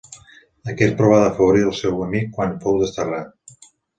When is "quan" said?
2.39-2.57